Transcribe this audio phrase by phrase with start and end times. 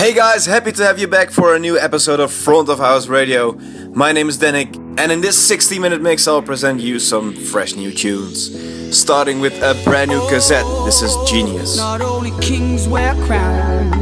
[0.00, 3.06] Hey guys, happy to have you back for a new episode of Front of House
[3.06, 3.52] Radio.
[3.92, 7.76] My name is Danik, and in this 60 minute mix, I'll present you some fresh
[7.76, 8.96] new tunes.
[8.96, 11.76] Starting with a brand new cassette, this is Genius.
[11.76, 13.94] Not only kings wear crowns.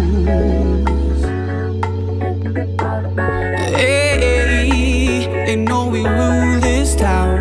[3.77, 5.57] Hey, hey,
[5.91, 7.38] we rule this town.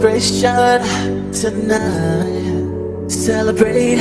[0.00, 3.10] celebration tonight.
[3.10, 3.98] Celebrate,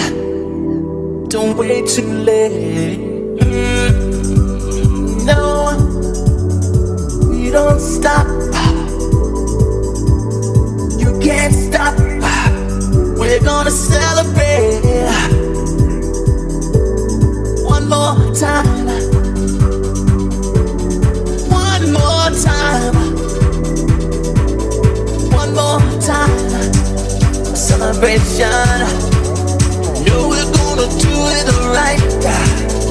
[1.27, 2.99] don't wait too late.
[3.39, 5.25] Mm.
[5.25, 5.71] No,
[7.33, 8.27] you don't stop.
[10.99, 11.97] You can't stop.
[13.17, 14.83] We're gonna celebrate
[17.63, 18.85] one more time.
[21.49, 23.06] One more time.
[27.93, 28.49] celebration.
[30.05, 32.86] Know we're gonna do it all right.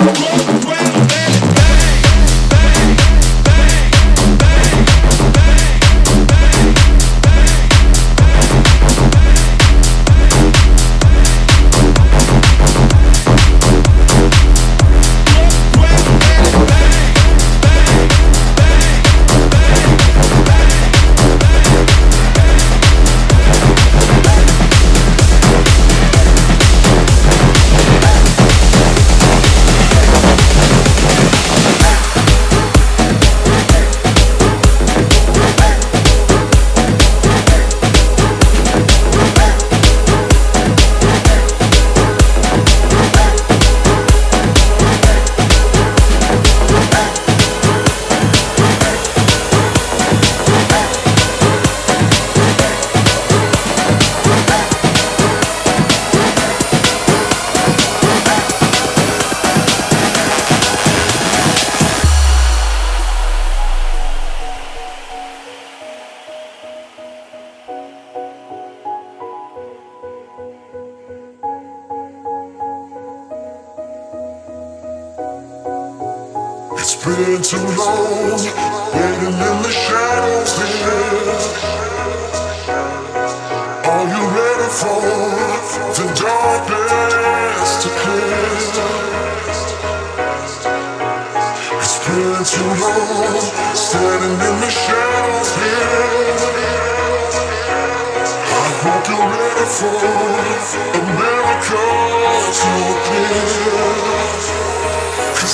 [0.00, 1.37] It's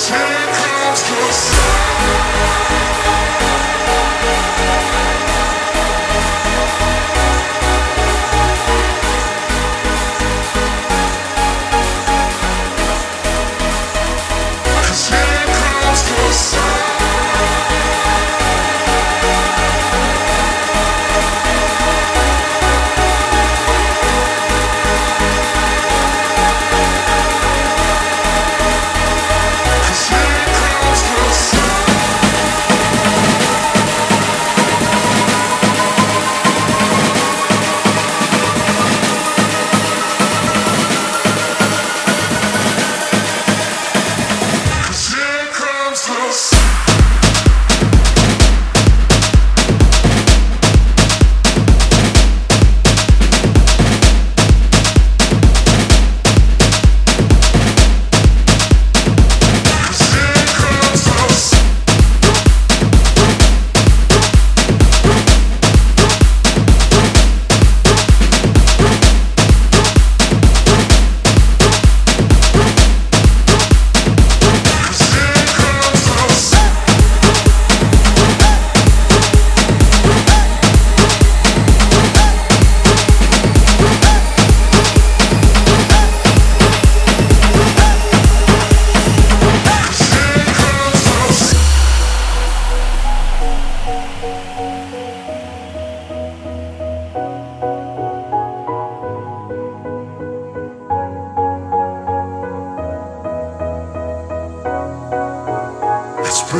[0.07, 0.34] Shame.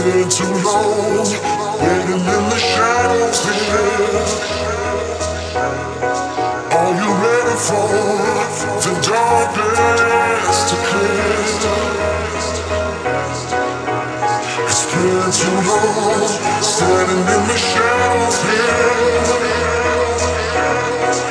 [0.04, 1.24] Been too long,
[1.80, 4.56] waiting in the shadows here.
[6.76, 7.88] Are you ready for
[8.84, 11.36] the darkness to clear?
[14.68, 16.28] It's been too long,
[16.62, 19.46] standing in the shadows here.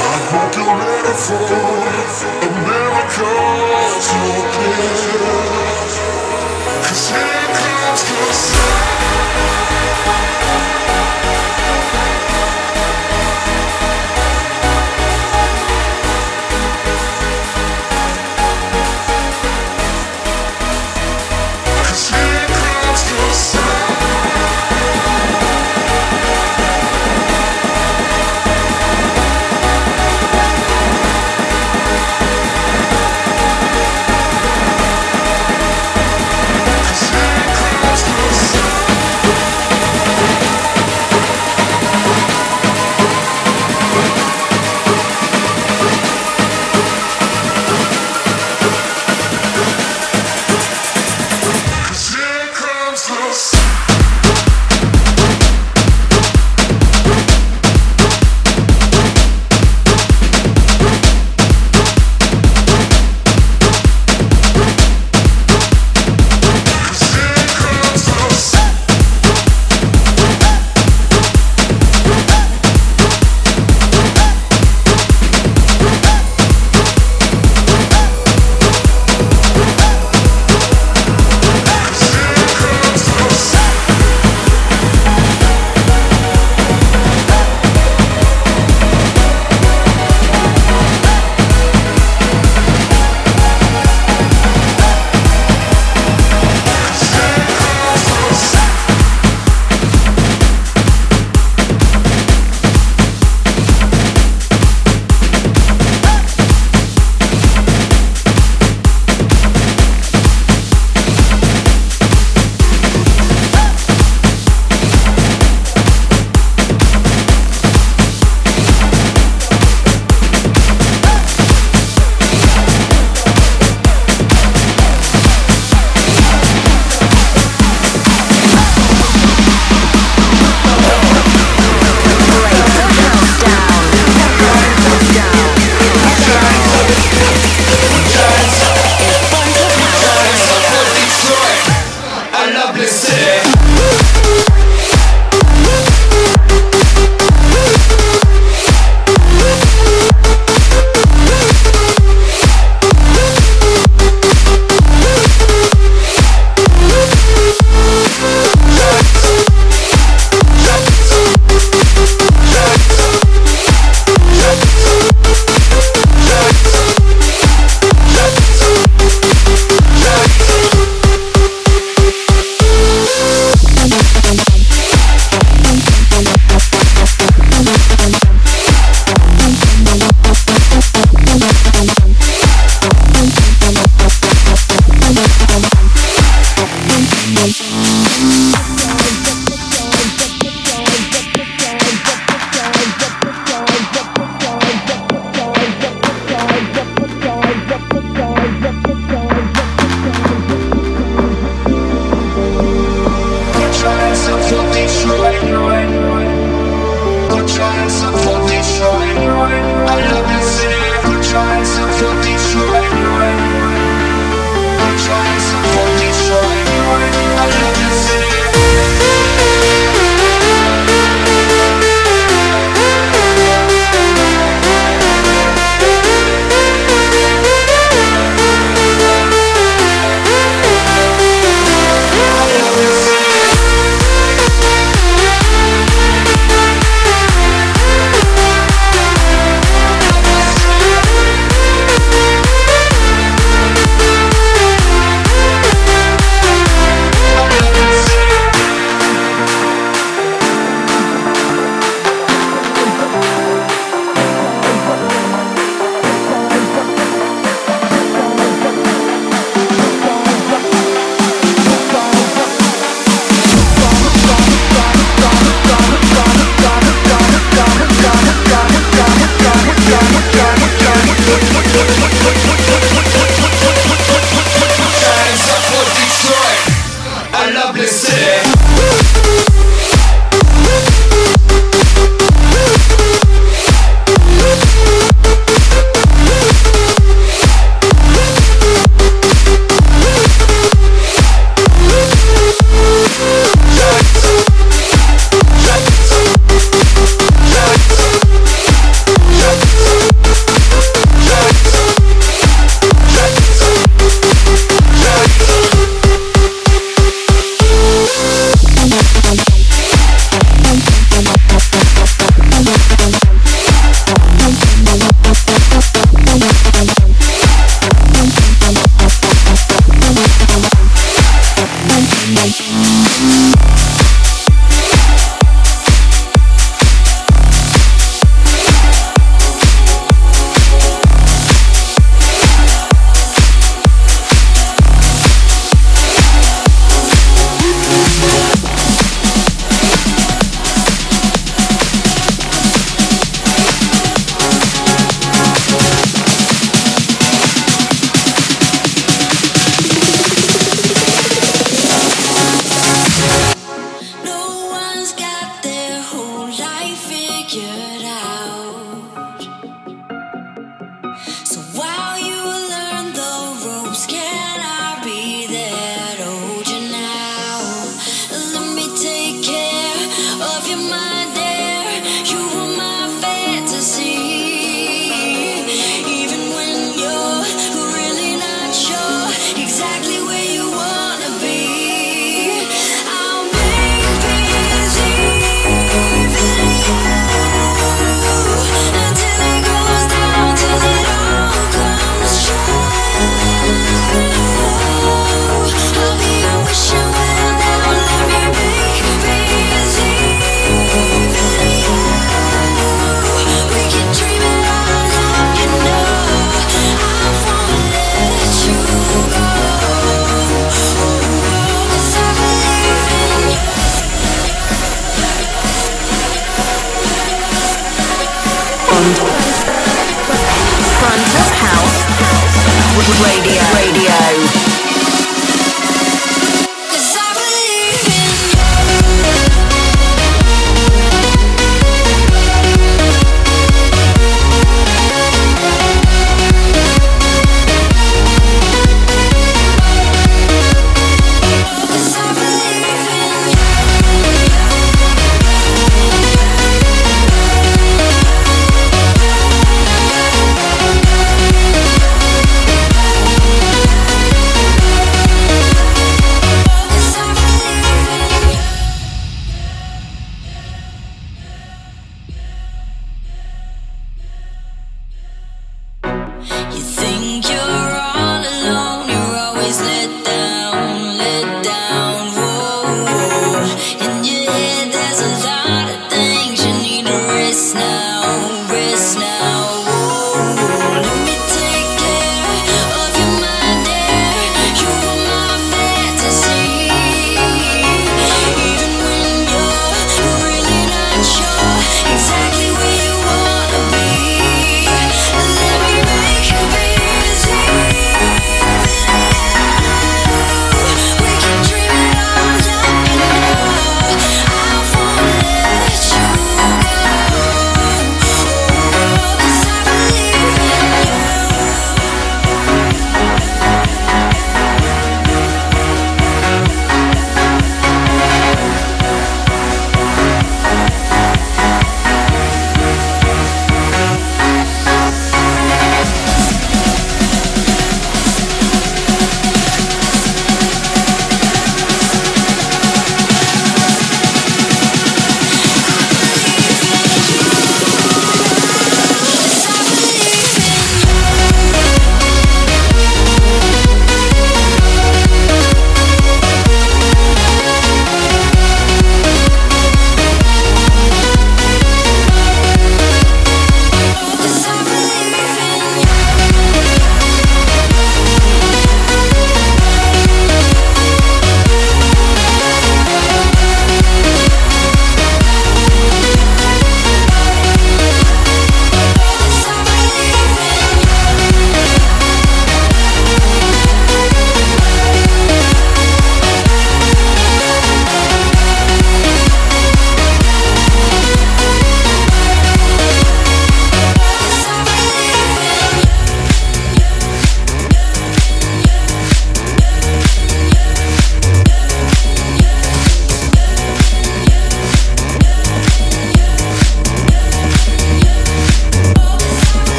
[0.00, 1.44] I hope you're ready for
[2.40, 3.42] a miracle
[4.06, 5.65] to appear.
[6.96, 7.18] Here
[7.52, 8.96] comes the sun.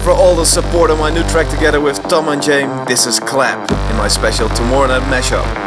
[0.03, 2.87] for all the support on my new track together with Tom and James.
[2.87, 5.62] This is Clap in my special Tomorrow Night Mashup.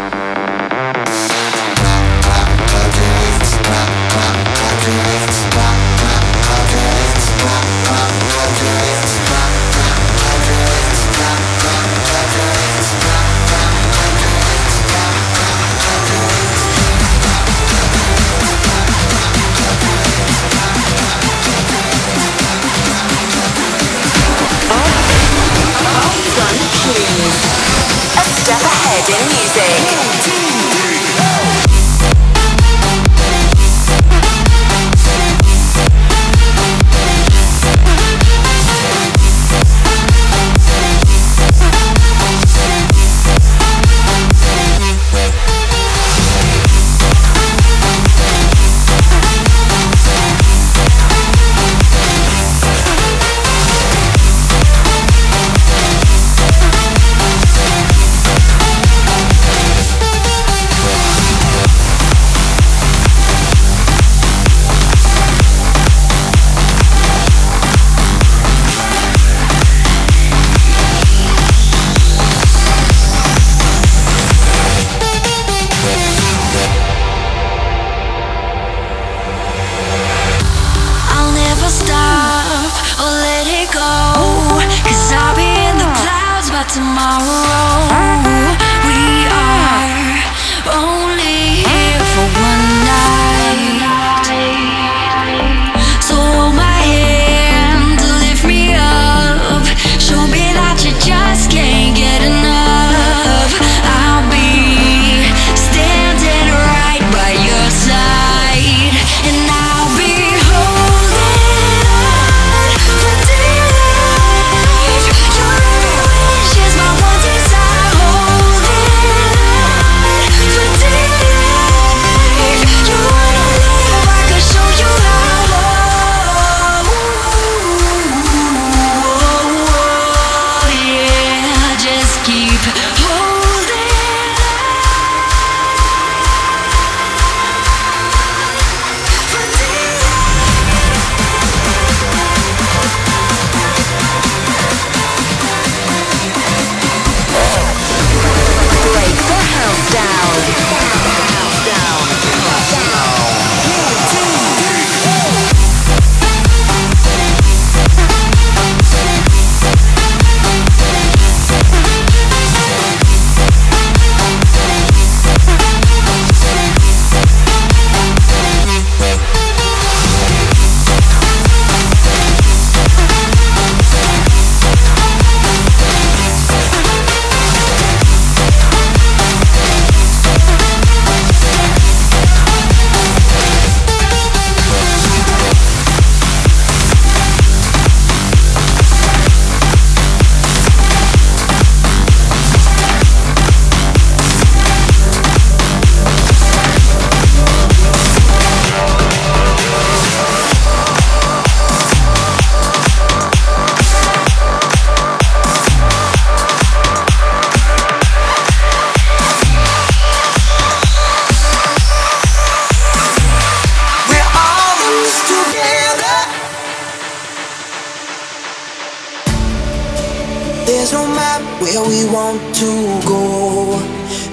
[221.88, 222.70] we want to
[223.06, 223.78] go.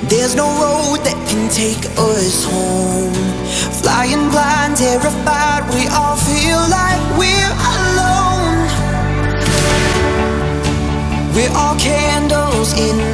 [0.10, 3.14] There's no road that can take us home.
[3.82, 8.58] Flying blind, terrified, we all feel like we're alone.
[11.36, 13.12] We're all candles in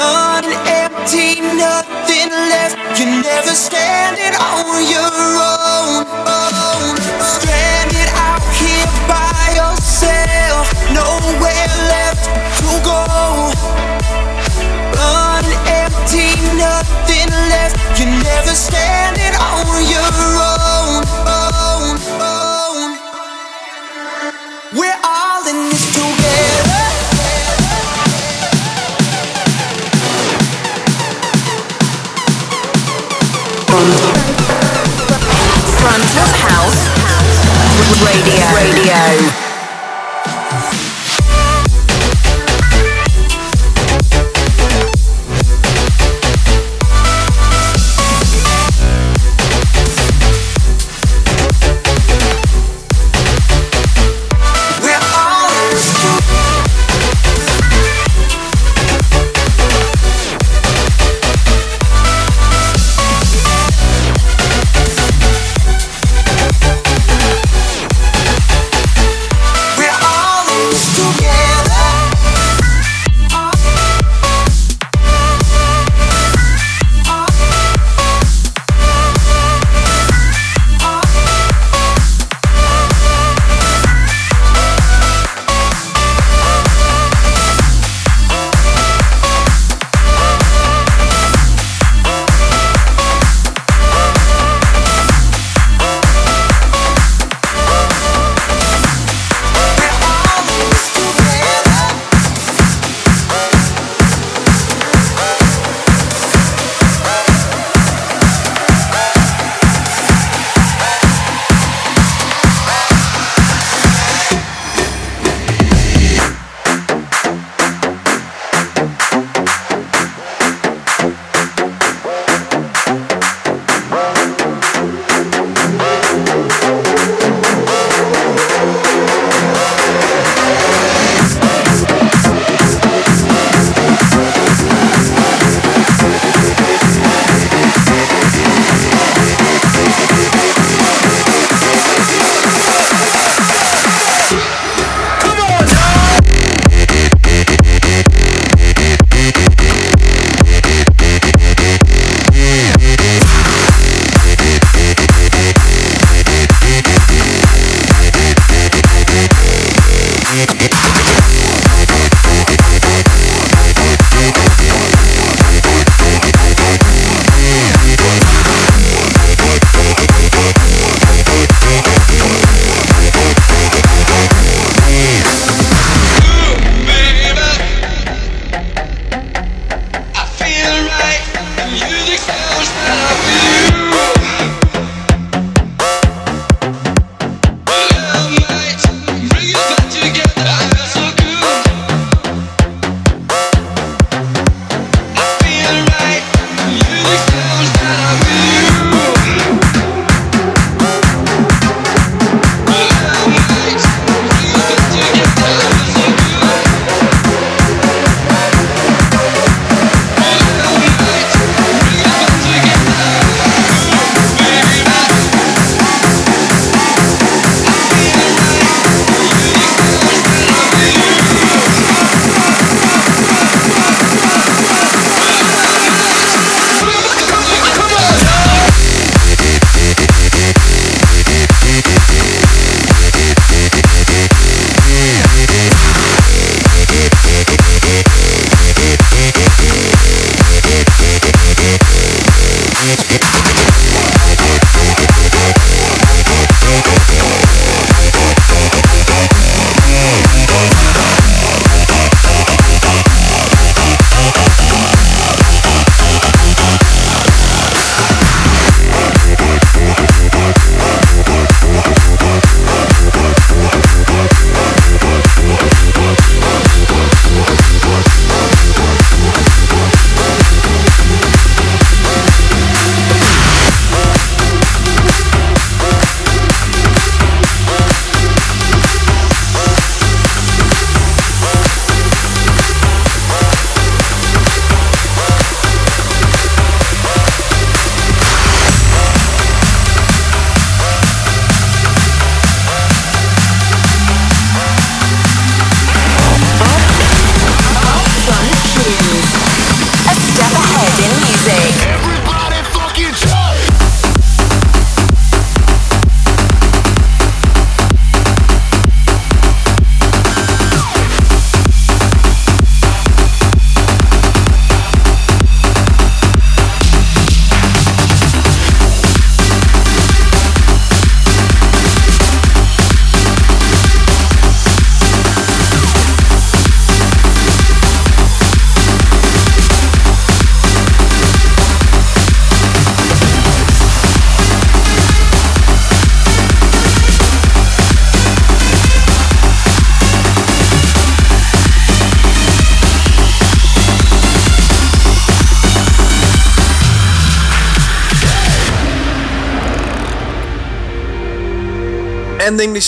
[0.00, 2.76] Empty, nothing left.
[2.98, 5.10] You're never standing on your
[5.42, 6.06] own.
[6.26, 6.96] own.
[7.20, 12.24] Stranded out here by yourself, nowhere left
[12.60, 13.52] to go.
[15.66, 17.76] Empty, nothing left.
[17.98, 21.02] You're never standing on your own,
[35.88, 36.84] Front of house.
[38.04, 38.44] Radio.
[38.52, 39.47] Radio.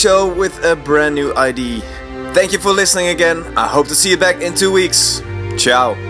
[0.00, 1.80] show with a brand new ID.
[2.32, 3.44] Thank you for listening again.
[3.58, 5.20] I hope to see you back in two weeks.
[5.58, 6.09] Ciao.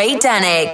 [0.00, 0.69] Jay Danik.